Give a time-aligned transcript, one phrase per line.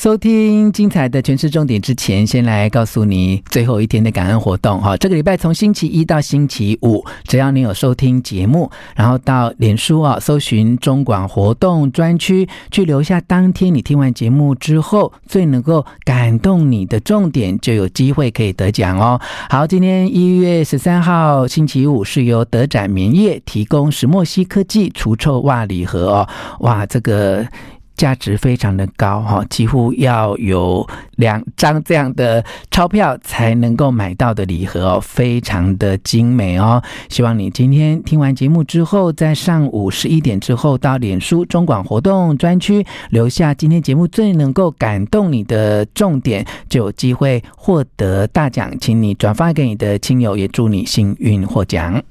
[0.00, 4.96] 收听精彩的权式重点之前，先来告诉你最后一天的感恩活动哈。
[4.96, 19.20] 这个礼拜从星期一到星期五，只要你有收听节目，然后到脸书啊搜寻中广活动专区，去留下当天你听完节目之后最能够感动你的重点，就有机会可以得奖哦。
[19.50, 26.28] 好，今天一月十三号星期五是由德展棉业提供石墨烯科技除臭袜礼盒哦。
[26.60, 27.46] 哇，这个。
[28.00, 36.82] 价值非常的高哈，几乎要有两张这样的钞票才能够买到的礼盒哦，非常的精美哦。
[37.10, 48.72] 希望你今天听完节目之后，在上午十一点之后到脸书中广活动专区留下今天节目最能够感动你的重点，就有机会获得大奖。
[48.80, 52.02] 请你转发给你的亲友，也祝你幸运获奖。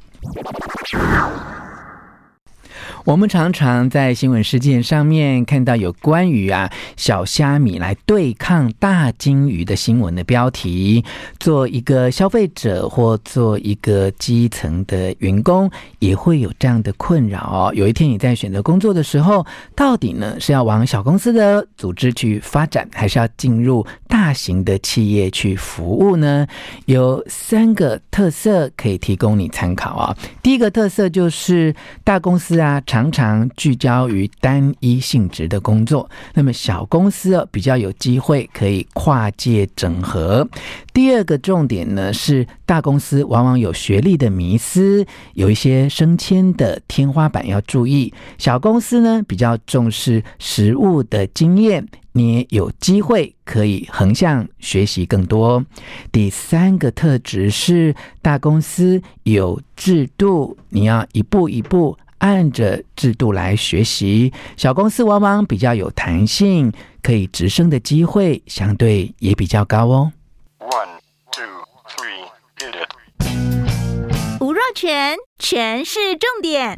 [3.09, 11.03] 我们常常在新闻事件上面看到有关于啊小虾米来对抗大鲸鱼的新闻的标题。
[11.39, 17.73] 做一个消费者或做一个基层的员工，也会有这样的困扰哦。
[17.73, 19.43] 有一天你在选择工作的时候，
[19.75, 26.45] 到底呢是要往小公司的组织去发展，还是要进入大型的企业去服务呢？
[26.85, 30.15] 有三个特色可以提供你参考啊。
[30.43, 31.73] 第一个特色就是
[32.03, 32.79] 大公司啊。
[32.85, 40.45] 常常常聚焦于单一性质的工作，那么小公司比较有机会可以跨界整合。
[40.93, 48.13] 第二个重点呢是，大公司往往有学历的迷思，有一些升迁的天花板要注意。
[48.37, 55.63] 小公司呢比较重视实务的经验，你也有机会可以横向学习更多。
[56.11, 61.97] 第三个特质是，大公司有制度，你要一步一步。
[62.19, 66.71] 按着制度来学习，小公司往往比较有弹性，
[67.01, 70.11] 可以直升的机会相对也比较高哦。
[70.59, 70.99] One,
[71.31, 71.43] two,
[71.87, 72.27] three,
[72.57, 74.41] hit it.
[74.41, 76.75] 吴若全，全是重点，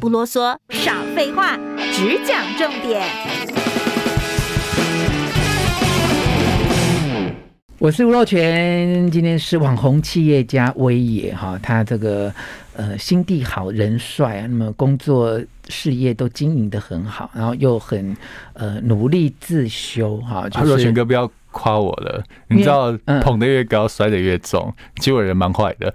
[0.00, 1.58] 不啰嗦，少废话，
[1.92, 3.57] 只讲重点。
[7.80, 12.32] 我是吴若全，今天是网红企业家威爷哈，他这个。
[12.74, 18.16] 呃，心地好人帅啊，那么工作事业都经营的很好，然后又很
[18.52, 20.48] 呃努力自修哈。
[20.48, 20.92] 就是、
[21.58, 25.92] 夸我了，你知道捧得越高，摔得越重，其实我人蛮坏的。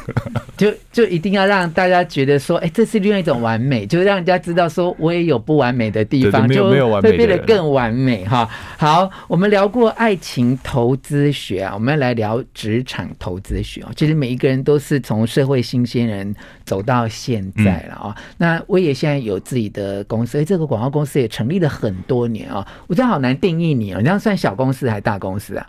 [0.58, 8.46] 就就一定要让大家觉得说，哎、欸，这是另外一种完美，就让人家知道说，我也有不完美的地方，就会变得更完美哈。
[8.76, 13.90] 好，我们聊过爱情投资学啊，我们要来聊职场投资学啊。
[13.96, 16.34] 其实每一个人都是从社会新鲜人
[16.66, 18.14] 走到现在了啊。
[18.36, 22.66] 那我也现在有自己的公司，哎，这个广告公司也成立了很多年啊。
[22.86, 25.05] 我真的好难定义你哦，你这样算小公司还？
[25.06, 25.64] 大公司啊，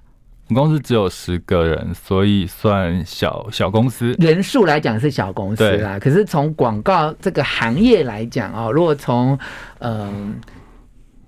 [0.47, 4.15] 我们公司只有十个人，所以算小小公司。
[4.17, 9.37] 人数来讲是小公司啦，可是从广告这个行业来讲哦，如果从
[9.77, 10.13] 嗯、呃、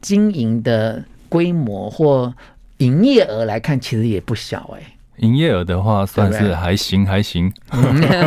[0.01, 2.33] 经营的规模或
[2.77, 5.27] 营业额来看，其实也不小哎、欸。
[5.27, 7.53] 营业额的话，算是还行还行。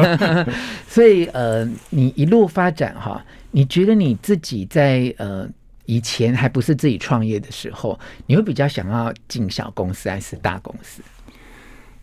[0.87, 5.49] 所以呃，你一路发展哈，你觉得你自己在呃。
[5.93, 11.03] 以前还不是自己创业的时候，你会比较想要进小公司还是大公司？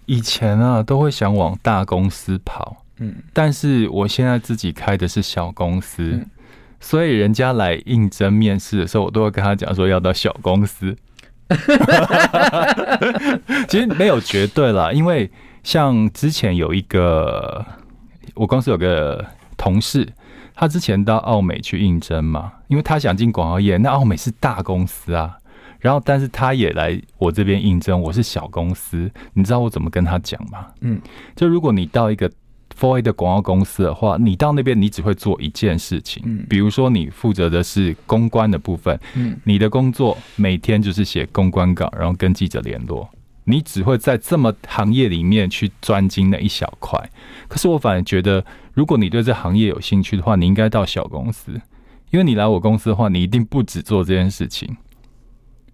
[0.05, 6.23] 以前啊，都会想往大公司跑，嗯，但是我现在自己开的是小公司，嗯，
[6.79, 10.95] 所以人家来应征面试的时候，我都会跟他讲说要到小公司。
[13.67, 15.31] 其实没有绝对啦，因为
[15.63, 17.65] 像之前有一个，
[18.35, 19.25] 我公司有个
[19.57, 20.07] 同事。
[20.59, 25.37] 他之前到奥美去应征嘛，因为他想进广告业，那奥美是大公司啊。
[25.79, 29.09] 然后，但是他也来我这边应征，我是小公司。
[29.35, 30.67] 你知道我怎么跟他讲吗？
[30.81, 30.99] 嗯，
[31.33, 32.29] 就如果你到一个
[32.77, 43.09] for A 的广告公司的话，你到那边你只会做一件事情，嗯，比如说你负责的是公关的部分，嗯，你的工作每天就是写公关稿，然后跟记者联络。
[43.45, 47.09] 你只会在这么行业里面去专精那一小块，
[47.47, 48.45] 可是我反而觉得，
[48.79, 51.51] 如果你对这行业有兴趣的话，你应该到小公司，
[52.11, 54.77] 因为你来我公司的话，你一定不只做这件事情，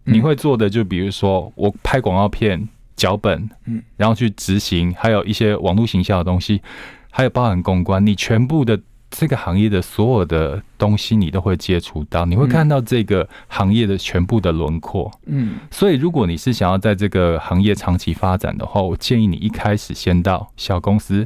[0.06, 6.64] 你会做的就比如说我拍广告片脚本，嗯，然后去执行，还有一些网络形象的东西，
[7.12, 8.82] 还有包含公关，你全部的。
[9.12, 15.10] 这个行业的所有的东西，你都会接触到，你会看到这个行业的全部的轮廓。
[15.28, 21.26] 嗯，所以如果你是想要在这个行业长期发展的话，我建议你一开始先到小公司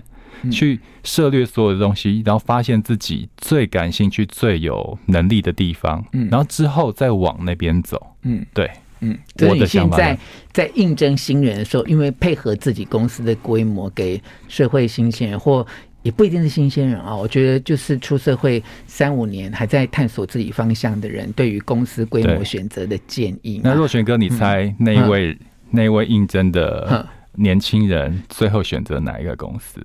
[0.51, 8.15] 去涉猎所有的东西，然后发现自己最感兴趣、最有能力的地方，嗯然后之后再往那边走。
[8.23, 8.69] 嗯，对。
[9.01, 10.19] 嗯，所以你现在在
[10.51, 15.65] 在应征新人的时候，因为配合自己公司的规模，给社会新鲜人或
[16.01, 23.61] 也不一定是新鲜人啊，我觉得就是出社会三五年还在探索自己方向的人，对于公司规模选择的建议。
[23.63, 25.39] 那若璇哥，你猜那一位、嗯、
[25.71, 29.81] 那一位应征的年轻人最后选择哪一个公司？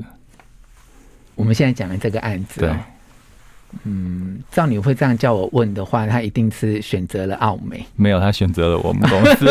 [1.35, 2.77] 我们现在讲的这个案子、哦，对。
[3.83, 7.85] 嗯，照你会这样叫我问的话，他一定是选择了奥美。
[7.97, 9.47] 没有，他选择了我们公司。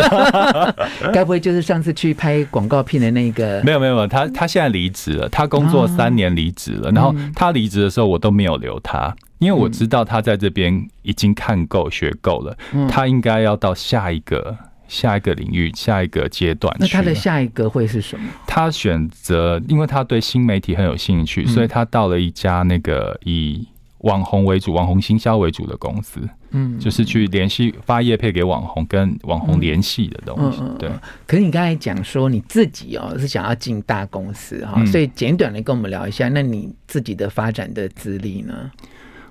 [1.12, 3.62] 该不会就是上次去拍广告片的那个？
[3.66, 5.28] 没有，没有，他他现在离职了。
[5.28, 12.58] 他工作三年离职了，然后他离职的时候，我都没有留他，因为我知道他在这边已经看够、学够了，
[12.88, 14.56] 他应该要到下一个。
[14.94, 16.72] 下一个领域，下一个阶段。
[16.80, 18.30] 那他的下一个会是什么？
[18.46, 23.68] 他选择，因为他对新媒体很有兴趣，所以他到了一家那个以
[24.00, 26.22] 网红为主、网红行销为主的公司。
[26.52, 30.62] 嗯，就是去联系发业配给网红，跟网红联系的东西。
[30.78, 30.88] 对。
[31.26, 38.70] 可是你刚才讲说你自己哦是想要进大公司哈，所以简短的跟我们聊一下，那你自己的发展的资历呢？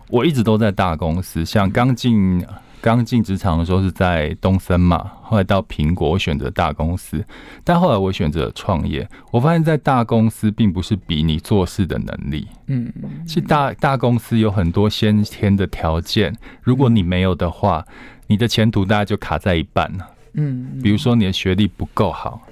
[0.08, 2.44] 我一直都在大公司，像刚进。
[2.82, 7.24] 刚进职场的时候是在东森嘛，后来到苹果，我选择大公司，
[7.62, 9.08] 但后来我选择创业。
[9.30, 12.92] 我发现，在大公司并不是比你做事的能力，嗯，
[13.24, 17.86] 是大大公司有很多先天的条件，如果你没有的话，
[18.26, 19.88] 你的前途大概就卡在一半。
[19.96, 22.42] 了，嗯，比如说你的学历不够好，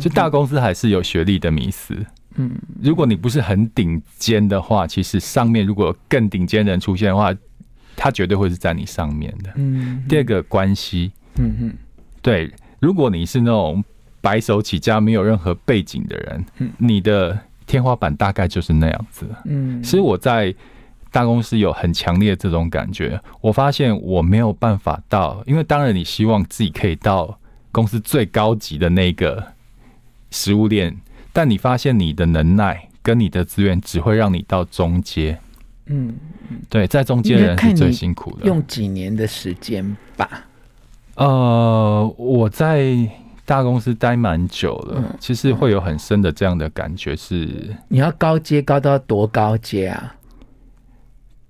[0.00, 7.34] 就大公司还是有学历的迷思，嗯，如果你不是很顶尖的话，其实上面如果有更顶尖的人出现的话。
[7.96, 9.50] 他绝对会是在你上面的。
[9.56, 11.74] 嗯，第二个关系，嗯嗯，
[12.22, 13.82] 对，如果你是那种
[14.20, 19.26] 白手起家、没有任何背景的人，嗯，你的天花板大概就是那样子。
[19.46, 20.54] 嗯，其实我在
[21.10, 23.18] 大公司有很强烈的这种感觉。
[23.40, 27.38] 我发现我没有办法到，因为当然你希望自己可以到
[27.72, 29.42] 公司最高级的那个
[30.30, 30.94] 食物链，
[31.32, 35.38] 但你发现你的能耐跟你的资源只会让你到中阶。
[35.86, 36.14] 嗯，
[36.68, 38.46] 对，在中间人是最辛苦的。
[38.46, 40.44] 用几年的时间吧。
[41.14, 42.94] 呃，我在
[43.44, 47.74] 大公司待蛮久了，嗯，其实会有很深的这样的感觉是。
[47.88, 50.14] 你要高阶高到多高阶啊？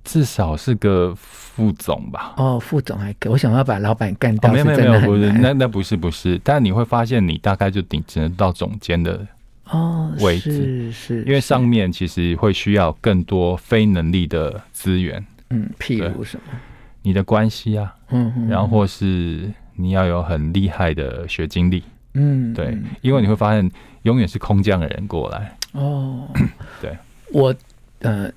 [0.04, 2.34] 至少是个副总吧。
[2.36, 3.32] 哦，副总还可以。
[3.32, 9.26] 我想要把老板干掉，哦，没有没有没有，不是，那那不是不是，但你会发现你大概就顶只能到总监的。
[9.70, 10.90] 哦，位置。
[10.90, 16.52] 是是，因为上面其实会需要更多非能力的资源，嗯，譬如什么，
[17.02, 21.82] 你的关系啊，嗯，然后或是你要有很厉害的学经历，
[22.14, 23.68] 嗯，对，因为你会发现
[24.02, 26.28] 永远是空降的人过来，哦，
[26.80, 26.96] 对，
[27.32, 27.54] 我
[28.00, 28.30] 呃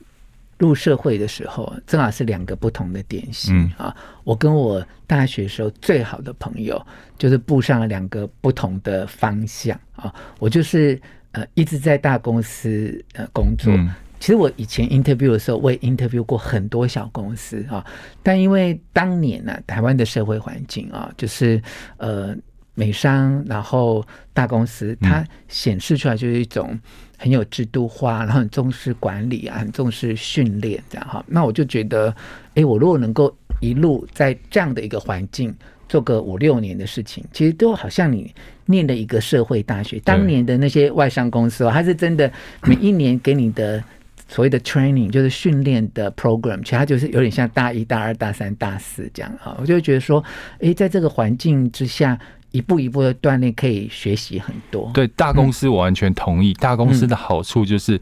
[0.57, 3.71] 入社会的时候正好是两个不同的典型，嗯。
[3.77, 6.83] 啊，我跟我大学时候最好的朋友
[7.19, 10.99] 就是步上了两个不同的方向啊，我就是。
[11.31, 13.73] 呃，一直在大公司呃工作。
[13.73, 13.89] 嗯。
[14.19, 17.85] 其实我以前 interview 的时候，我也 interview 过很多小公司啊。
[18.21, 21.61] 但因为当年呢，台湾的社会环境啊，就是
[21.95, 22.35] 呃
[22.73, 26.77] 美商，然后大公司，它显示出来就是一种
[27.17, 31.23] 很有制度化，然后很重视管理啊，很重视训练这样哈。
[31.25, 32.13] 那我就觉得，
[32.55, 35.55] 哎，我如果能够一路在这样的一个环境。
[35.89, 38.33] 做个五六年的事情，其实都好像你
[38.67, 39.99] 念了一个社会大学。
[40.05, 42.31] 当年的那些外商公司哦，它是真的
[42.63, 43.83] 每一年给你的
[44.27, 49.57] 所谓的 training，就是训练的 program，其实它就是有点像大一、大二、大三、大四这样啊。
[49.59, 50.23] 我就觉得说，
[50.59, 52.17] 诶，在这个环境之下，
[52.51, 54.91] 一步一步的锻炼，可以学习很多。
[54.93, 56.53] 对，大公司我完全同意。
[56.53, 57.99] 大公司的好处就是，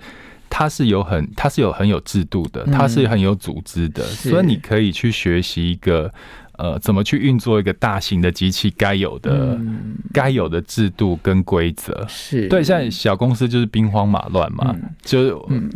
[0.58, 6.12] 它是有很，它是有很有制度的，它是很有组织的，所以你可以去学习一个。
[6.58, 9.56] 呃，怎么去运作一个大型的机器该有的、
[10.12, 12.04] 该、嗯、有的制度跟规则？
[12.10, 15.70] 是对，像小公司就是兵荒马乱嘛，嗯、就、嗯、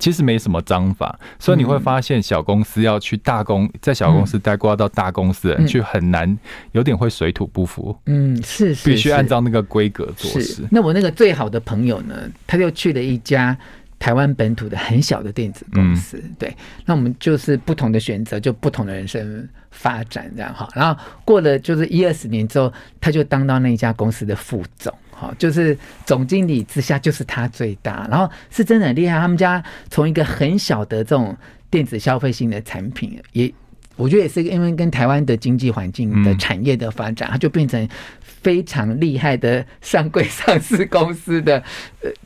[0.00, 6.36] 其实没什么章法，所以你会发现小公司要去大公，在小公司待挂到大公司的人，去很难，
[6.72, 7.96] 有点会水土不服。
[8.06, 10.66] 嗯，是，是，必须按照那个规格做事。
[10.72, 12.16] 那我那个最好的朋友呢，
[12.48, 13.56] 他就去了一家。
[13.98, 20.68] 台湾本土的很小的电子公司，嗯，对，那我们就是不同的选择，就不同的人生发展这样哈。
[20.74, 28.06] 然后过了就是一二十年之后，他就当到那一家公司的副总，哈，就是总经理之下就是他最大。
[28.10, 31.36] 然后是真的很厉害，他们家从一个很小的这种
[31.70, 33.52] 电子消费性的产品，也
[33.96, 37.88] 我觉得也是因为跟台湾的经济环境的产业的发展，它就变成。
[38.42, 41.60] 非常厉害的上柜上市公司的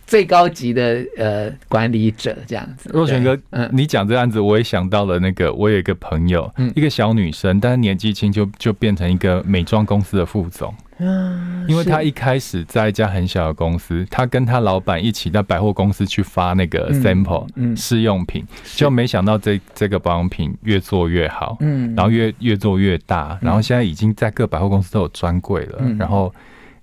[0.06, 2.90] 最高级的呃管理者这样子。
[2.92, 10.74] 若泉哥，嗯，你讲这案子，我也想到了那个，我有一个朋友，嗯，一个小女生，但是年纪轻就就变成一个美妆公司的副总。
[11.02, 18.44] 嗯，因为她一开始在一家很小的公司，她跟他老板一起到百货公司去发那个 sample 试用品，
[18.76, 25.78] 就没想到这这个保养品越做越好，嗯，然后越越做越大，然后现在已经在各百货公司都有专柜了。
[25.98, 26.30] 然后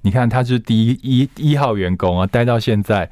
[0.02, 3.10] 你看，他是第一一一号员工啊，待到现在，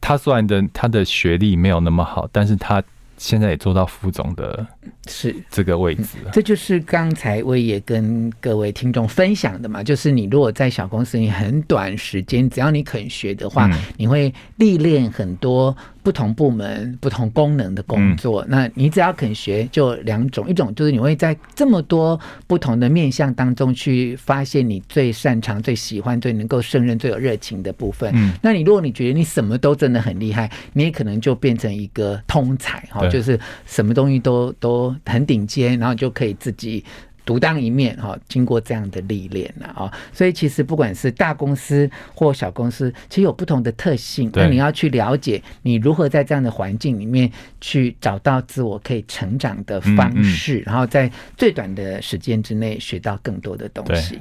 [0.00, 2.82] 他虽然的他的学历没有那么好，但是他。
[3.18, 4.66] 现在也做到副总的，
[5.08, 6.30] 是这个位置了。
[6.34, 15.74] 这就是刚才我也跟各位听众分享的嘛，就是你如果在小公司，你很短时间，只要你肯学的话，你会历练很多。
[16.06, 28.12] 不同部门、不同功能的工作，嗯、那你只要肯学，就两种，一种就是你会在这么多不同的面向当中去发现你最擅长、最喜欢、最能够胜任、最有热情的部分。
[28.14, 33.36] 嗯，那你如果你觉得你什么都真的很厉害，你也可能就变成一个通才哈，就是
[33.66, 36.84] 什么东西都都很顶尖，然后就可以自己。
[37.26, 44.30] 独当一面哈，经过这样的历练了啊，所以其实不管是大公司或小公司，其实有不同的特性。
[44.32, 47.30] 那你要去了解你如何在这样的环境里面
[47.60, 54.20] 去找到自我可以成长的方式，然后在最短的时间之内学到更多的东西。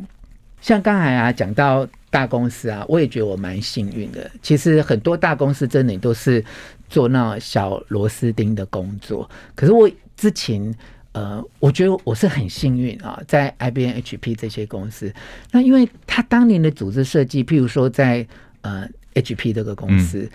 [0.60, 4.28] 像刚才啊讲到大公司啊，我也觉得我蛮幸运的。
[4.42, 6.44] 其实很多大公司真的都是
[6.90, 10.74] 做那小螺丝钉的工作，可是我之前。
[11.16, 15.14] 呃，我觉得我是很幸运啊，在 IBM、HP 这些公司。
[15.50, 18.28] 那因为他当年的组织设计，譬如说在
[18.60, 20.30] 呃 HP 这个公司，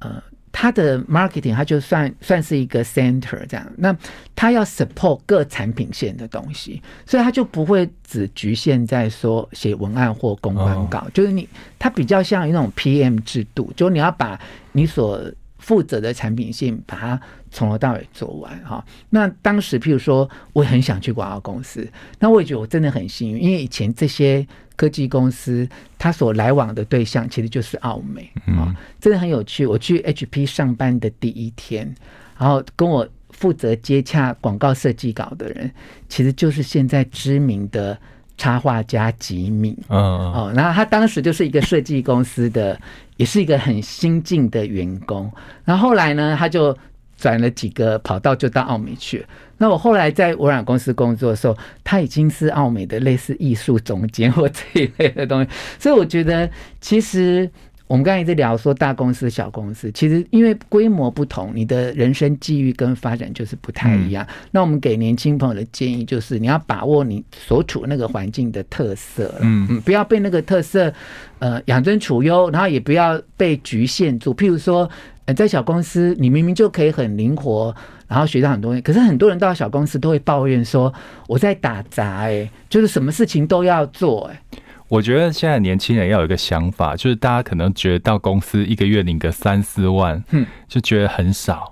[0.00, 3.64] 呃，他的 marketing 他就算算是一个 center 这样。
[3.76, 3.96] 那
[4.34, 11.48] 他要 support 各产品线的东西，所以他就不会只局限在说写文案或公关稿，就是你
[11.78, 14.36] 他比较像一种 PM 制度，就你要把
[14.72, 15.22] 你所
[15.58, 17.20] 负责的产品线把它
[17.54, 18.84] 从头到尾做完哈。
[19.08, 24.46] 那当时，譬如说，我很想去广告公司，那我也觉得我真的很幸运，因为以前这些
[24.76, 29.64] 科技公司，他所来往的对象其实就是奥美啊，真的很有趣。
[29.64, 31.94] 我去 HP 上班的第一天，
[32.36, 35.70] 然后跟我负责接洽广告设计稿的人，
[36.08, 37.96] 其实就是现在知名的。
[38.36, 42.76] 插画家吉米，嗯，哦，然后他当时就是一个设计公司的，
[43.16, 45.32] 也是一个很新进的员工。
[45.64, 46.76] 然后后来呢，他就
[47.16, 49.24] 转了几个跑道，就到奥美去。
[49.58, 55.50] 那我后来在微软公司工作的时候，他已经是奥美的类似艺术总监或这一类的东西。
[55.78, 57.50] 所以我觉得，其实。
[57.86, 64.24] 我们刚才一直聊说大公司、小公司，其实因为规模不同，你的人生际遇跟发展就是不太一样。
[64.24, 70.90] 嗯、那我们给年轻朋友的建议就是，你要把握你所处那个环境的特色，嗯嗯，不要被那个特色
[71.40, 74.34] 呃养尊处优，然后也不要被局限住。
[74.34, 74.88] 譬如说，
[75.26, 77.74] 呃，在小公司，你明明就可以很灵活，
[78.08, 80.92] 然后学到很多东西，可是很多人到小公司都会抱怨说，
[81.28, 84.40] 我在打杂，哎，就是什么事情都要做，哎。
[84.88, 91.70] 我觉得现在年轻人要有一个想法，就是大家可能觉得到公司一个月领个三四万，嗯就觉得很少。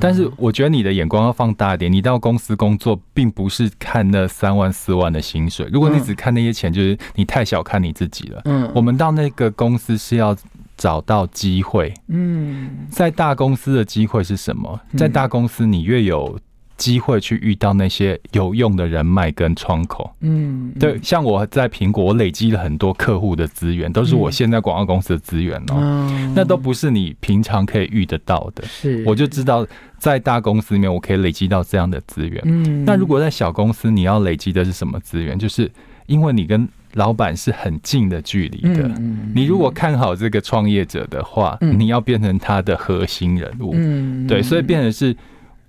[0.00, 5.68] 但是我觉得你的眼光要放大一点，你到公司工作，并不是看那三万四万的薪水。
[5.70, 8.40] 如果你只看那些钱，就是你太小看你自己了。
[8.46, 10.34] 嗯，我们到那个公司是要
[10.78, 11.92] 找到机会。
[12.06, 14.80] 嗯，在大公司的机会是什么？
[14.96, 16.38] 在大公司，你越有。
[16.78, 28.64] 机会去遇到那些有用的人脉跟窗口，嗯，对，像我在苹果，我累积了很多客户的资源，都是我现在广告公司的资源哦，那都不是你平常可以遇得到的。
[28.64, 29.66] 是，我就知道
[29.98, 32.40] 在大公司里面，我可以累积到这样的资源。
[32.46, 35.36] 嗯，那如果在小公司，你要累积的是什么资源？
[35.36, 35.68] 就是
[36.06, 38.88] 因为你跟老板是很近的距离的，
[39.34, 43.72] 你如果看好这个创业者的话，你要变成他的核心人物。
[43.74, 45.16] 嗯，对，所以变成是。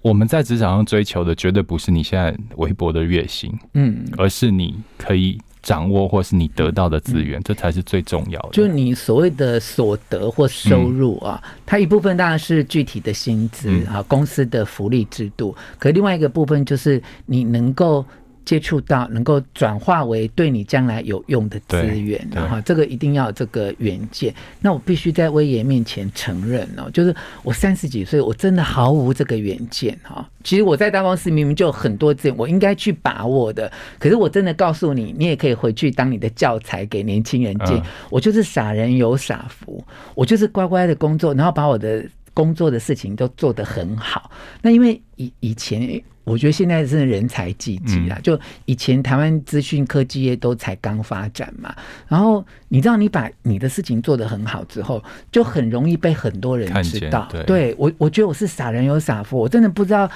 [0.01, 8.49] 我们在职场上追求的绝对不是你现在微薄的月薪，嗯，而是你可以掌握或是你得到的资源，这才是最重要的。
[8.53, 18.05] 就你所谓的所得或收入啊，它一部分当然是具体的薪资啊，公司的福利制度，可另外一个部分就是你能够。
[18.49, 24.33] 接触到能够转化为对你将来有用的资源，然后这个一定要有这个远见。
[24.59, 30.27] 那我必须在威爷面前承认哦，就是我三十几岁，我真的毫无这个远见哈。
[30.43, 33.71] 其实我在大公司明明就有很多资源，我应该去把握的。
[33.99, 37.79] 可是我真的告诉你，你也可以回去当你的教材给年轻人见。
[38.09, 42.03] 我就是傻人有傻福，我就是乖乖的工作，然后把我的
[42.33, 44.31] 工作的事情都做得很好。
[44.63, 46.01] 那因为以以前。
[46.29, 48.17] 我觉得现在是人才济济啦。
[48.21, 51.75] 就以前台湾资讯科技业都才刚发展嘛，
[52.07, 57.27] 然后你知道，你把你的事情做得很好之后，就很容易被很多人知道。
[57.31, 60.09] 对，对我，我觉得我是傻人有傻福，我真的不知道。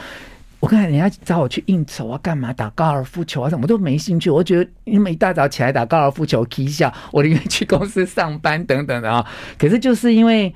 [0.60, 4.30] 我看人家找我去应酬啊，干嘛打高尔夫球啊，什么都没兴趣。
[4.30, 9.26] 我觉得你们一大早起来打高尔夫球，踢一下，我宁愿去公司上班等等的啊。
[9.58, 10.56] 可是就是因为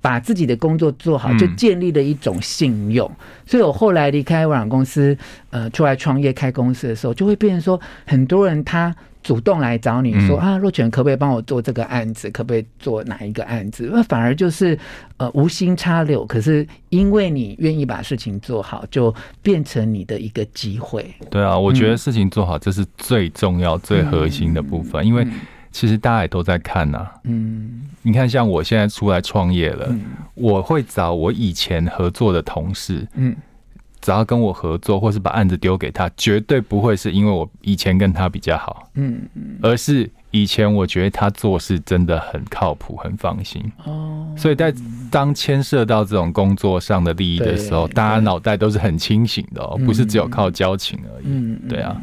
[0.00, 3.08] 把自己的工作做好，就建立了一种信用。
[3.08, 3.16] 嗯、
[3.46, 5.16] 所以我后来离开微软公司，
[5.50, 8.94] 呃，出来创业开公司的时候，就会变成说，很多人他。
[9.22, 12.30] 主动来找你说啊，若泉可不可以帮我做这个案子？
[12.30, 13.86] 可不可以做哪一个案子？
[13.92, 14.76] 那反而就是
[15.18, 21.04] 呃无心插柳，可是因为你愿意把事情做好，就变成你的一个机会。
[21.30, 25.26] 对啊，我觉得事情做好这是最重要、最核心的部分，因为
[25.70, 27.06] 其实大家也都在看呐。
[27.24, 29.94] 嗯，你看，像我现在出来创业了，
[30.34, 33.36] 我会找我以前合作的同事，嗯。
[34.02, 39.20] 只要跟我合作，或是把案子丢给他，绝对不会是因为我以前跟他比较好，嗯，
[39.60, 43.62] 而是以前我觉得他做事真的很靠谱、很放心。
[43.84, 44.72] 哦，所以在
[45.10, 51.26] 当牵涉到这种工作上的利益的时候，大家脑袋都是很清醒的哦，不是只有靠交情而已。
[51.26, 52.00] 嗯，对啊，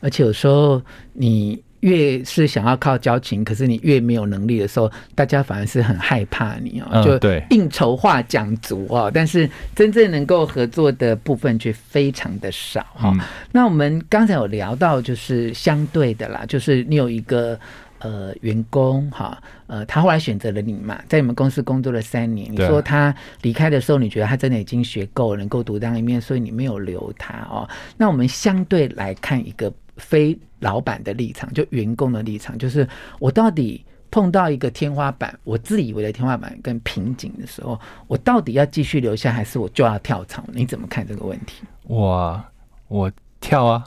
[0.00, 1.62] 而且有时候你。
[1.80, 7.02] 越是想要靠交情，可是你越没有能力的时候，大家反而是很害怕你哦。
[7.04, 13.14] 就对，应酬话讲足哦，但是真正能够合作的部分却非常的少哈。
[13.52, 17.58] 那我们刚才有聊到，就是相对的啦，就是你有一个
[18.00, 22.52] 呃员工哈，呃，他后来选择了你嘛，在你们公司工作了三年。
[22.52, 27.68] 你说他离开的时候，你觉得他真的已经学够了，能够独当一面，所以你没有留他哦。
[27.96, 29.72] 那我们相对来看一个。
[29.98, 32.88] 非老板的立场，就员工的立场，就是
[33.18, 40.42] 我到底碰到一个天花板，我自以为的天花板跟瓶颈的时候，我到底要继续留下，还是我就要跳槽？
[40.52, 41.62] 你怎么看这个问题？
[41.82, 42.42] 我，
[42.88, 43.84] 我跳啊，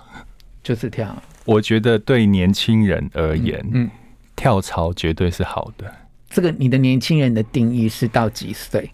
[0.61, 1.15] 就是跳。
[1.45, 3.91] 我觉得对年轻人而言，嗯，嗯，
[4.35, 5.91] 跳槽绝对是好的。
[6.29, 8.91] 这个你的年轻人的定义是到几岁？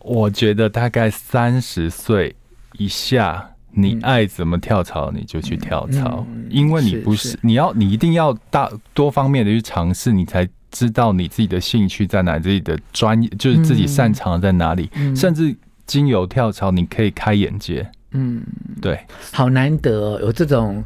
[0.00, 2.34] 我觉得大概三十岁
[2.72, 3.52] 以下。
[3.72, 15.54] 你爱怎么跳槽你就去跳槽，因为你不是你要你一定要大多方面的去尝试，你才知道你自己的兴趣在哪，自己的专业就是自己擅长在哪里，甚至
[15.86, 17.88] 经由跳槽你可以开眼界。
[18.12, 18.42] 嗯，
[18.82, 18.98] 对，
[19.32, 20.84] 好难得有这种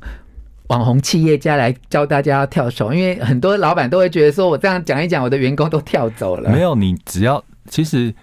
[0.66, 6.50] 网红企业家来教大家要跳手，因为很多老板都会觉得说，我这样讲一讲，我的员工都跳走了。
[6.50, 8.14] 没有，你只要其实。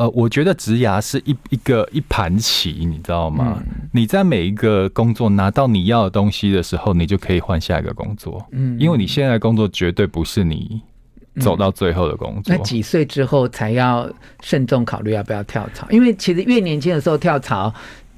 [0.00, 3.58] 呃，我觉得职涯是一一个一盘棋，你知道吗？
[3.58, 8.42] 嗯、你在每一个工作拿到你要的东西的时候，你就可以换下一个工作。
[8.52, 10.80] 嗯，因为你现在的工作绝对不是你
[11.38, 12.54] 走到最后的工作。
[12.54, 14.10] 嗯、那几岁之后才要
[14.40, 15.86] 慎重考虑要不要跳槽？
[15.90, 17.70] 因为其实越年轻的时候跳槽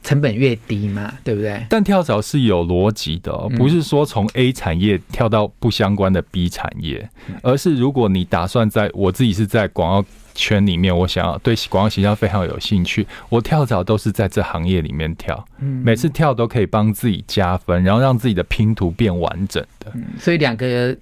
[0.02, 1.64] 成本越低嘛，对不对？
[1.68, 7.08] 但跳槽是有逻辑的，不是说从 A 产业跳到不相关的 B 产业，
[7.42, 10.08] 而是如果你打算在，我自己是在广告。
[10.34, 13.06] 圈里面，我想要对广告形象非常有兴趣。
[13.28, 19.92] 我跳槽都是在这行业里面跳，每次跳都可以帮自己加分，然后让自己的拼图变完整的。
[20.18, 20.96] 所以两个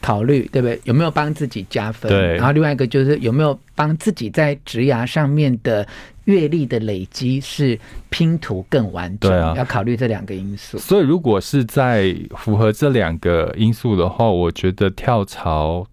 [0.00, 0.80] 考虑，对不对？
[0.84, 2.08] 有没有帮自己加分？
[2.10, 2.36] 对。
[2.36, 5.86] 然后另外一个就是有没有帮自己在职涯上面的
[6.24, 7.78] 阅历的累积是
[8.10, 9.30] 拼图更完整？
[9.30, 10.78] 对啊，要考虑这两个因素。
[10.78, 15.86] 所以如果是在符合这两个因素的话，我觉得跳槽。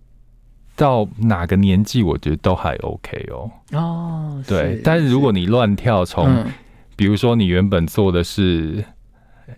[0.78, 3.50] 到哪个年纪，我觉得都还 OK 哦。
[3.72, 6.44] 哦，对，但是如果你乱跳，从
[6.98, 8.84] 比如说你原本做的是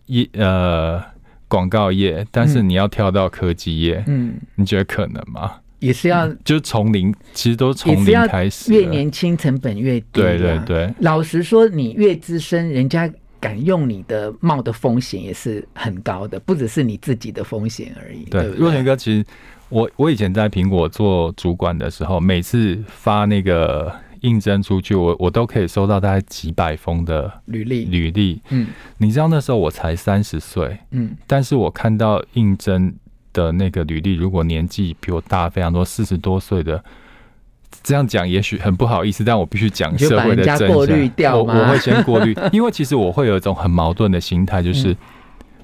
[0.06, 1.04] 一呃
[1.48, 5.52] 广告业，但是你要跳到科技业，嗯，你觉得可能吗？
[5.80, 8.74] 也是要，就从零，其实都从零开始。
[8.74, 10.06] 越年轻成本越低。
[10.12, 10.94] 对对对。
[11.00, 18.26] 老实说，你越资深，人家敢用你的冒的风险也是很高的，不只是你自己的风险而已。
[18.26, 19.26] 对，若权哥其实。
[19.70, 28.42] 我我以前在苹果做主管的时候，每次发那个应征出去，我我都可以收到大概几百封的履历履历。
[28.50, 32.94] 嗯，你知道那时候我才三十岁，嗯，但是我看到应征
[33.34, 36.84] 的那个履历，如果年纪比我大非常多，四十多岁的，
[37.84, 40.68] 这样讲也许很不好意思，但我必须讲社会的真相。
[40.68, 41.38] 过滤掉？
[41.38, 44.96] 我我会先过滤， 因为其实我会有一种很矛盾的心态，就是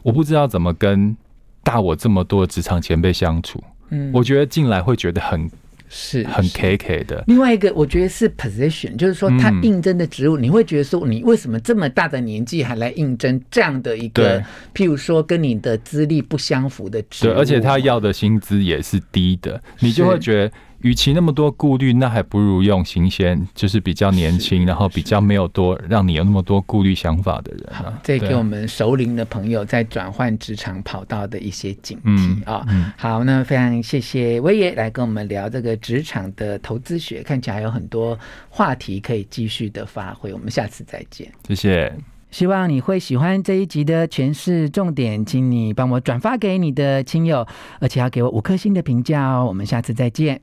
[0.01, 1.15] 我不知道怎么跟
[1.63, 3.63] 大我这么多的职场前辈相处。
[3.89, 5.49] 嗯，我觉得进来会觉得很
[5.95, 7.23] 是很 K K 的。
[7.27, 14.41] 另外一个，我觉得是 position，就是说他应征的职务，你会觉得说，你为什么这么大的年纪还来应征这样的一个，
[14.73, 17.31] 譬如说跟你的资历不相符的职务？
[17.31, 20.51] 对，而且他要的薪资也是低的，你就会觉得
[20.81, 27.85] 与其那么多顾虑，那还不如用新鲜，就是比较年轻，然后比较没有多让你有那么多顾虑想法的人啊。
[27.85, 32.65] 好，这给我们熟龄的朋友在转换职场跑道的一些警惕啊。
[32.67, 38.17] 嗯嗯、好，那非常谢谢威爷来跟我们聊这个职场的投资学，看起来有很多
[38.49, 40.33] 话题可以继续的发挥。
[40.33, 41.93] 我们下次再见，谢谢。
[42.31, 47.45] 希望你会喜欢这一集的诠释重点，请你帮我转发给你的亲友，
[47.79, 49.45] 而且要给我五颗星的评价哦。
[49.45, 50.41] 我们下次再见。